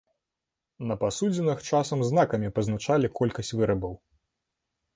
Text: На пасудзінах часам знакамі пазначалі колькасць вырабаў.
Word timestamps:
На 0.91 0.95
пасудзінах 1.03 1.59
часам 1.69 1.99
знакамі 2.09 2.51
пазначалі 2.57 3.13
колькасць 3.23 3.55
вырабаў. 3.61 3.93